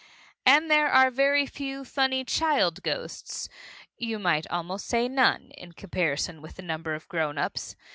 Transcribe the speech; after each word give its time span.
And 0.47 0.71
there 0.71 0.87
are 0.87 1.11
very 1.11 1.45
few 1.45 1.85
funny 1.85 2.25
child 2.25 2.81
ghosts 2.81 3.47
you 3.99 4.17
might 4.17 4.47
almost 4.49 4.87
say 4.87 5.07
none, 5.07 5.51
in 5.59 5.73
comparison 5.73 6.41
with 6.41 6.55
the 6.55 6.63
number 6.63 6.95
of 6.95 7.07
grown 7.07 7.37
ups. 7.37 7.75